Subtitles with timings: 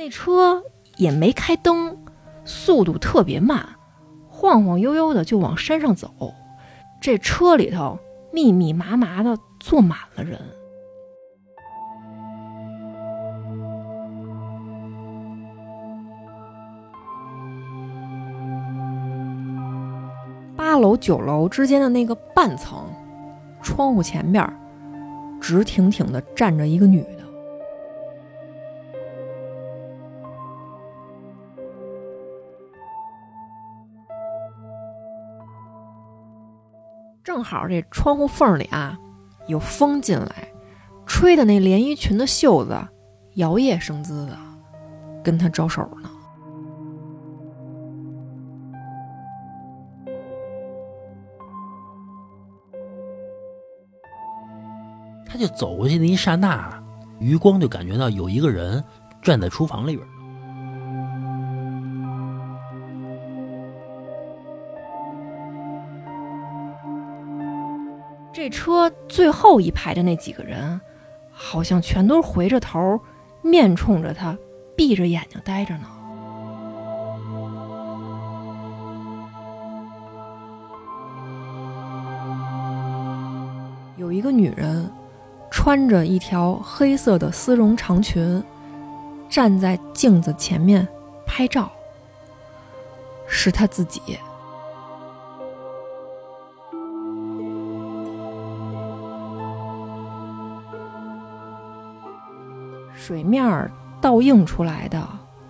[0.00, 0.64] 那车
[0.96, 1.94] 也没开灯，
[2.46, 3.68] 速度特别慢，
[4.30, 6.32] 晃晃悠悠的就往山上走。
[7.02, 7.98] 这车里头
[8.32, 10.40] 密密麻麻的坐满了人。
[20.56, 22.86] 八楼九楼之间的那个半层，
[23.62, 24.50] 窗户前边
[25.42, 27.19] 直挺挺的站着一个女的。
[37.22, 38.98] 正好这窗户缝里啊，
[39.46, 40.52] 有风进来，
[41.06, 42.76] 吹的那连衣裙的袖子
[43.34, 44.36] 摇曳生姿的，
[45.22, 46.10] 跟他招手呢。
[55.26, 56.82] 他就走过去的一刹那，
[57.20, 58.82] 余光就感觉到有一个人
[59.22, 60.08] 站在厨房里边。
[68.32, 70.80] 这车最后一排的那几个人，
[71.30, 73.00] 好像全都回着头，
[73.42, 74.36] 面冲着他，
[74.76, 75.86] 闭着眼睛待着呢。
[83.96, 84.90] 有一个女人。
[85.52, 88.40] 穿着一条黑色的丝绒长裙，
[89.28, 90.86] 站在镜子前面
[91.26, 91.68] 拍照。
[93.26, 94.00] 是她自己。
[103.00, 105.02] 水面倒映出来的，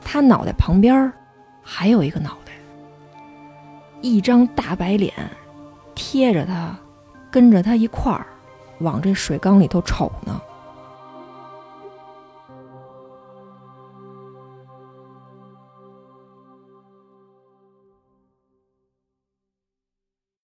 [0.00, 1.12] 他脑袋旁边
[1.60, 2.52] 还有一个脑袋，
[4.00, 5.12] 一张大白脸
[5.92, 6.72] 贴着他，
[7.32, 8.24] 跟着他一块儿。
[8.78, 10.40] 往这水缸里头瞅呢。